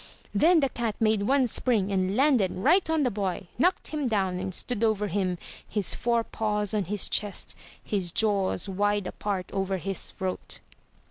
[0.33, 4.39] Then the cat made one spring and landed right on the boy, knocked him down
[4.39, 5.37] and stood over him—
[5.69, 10.57] his forepaws on his chest, his jaws wide apart over his throat.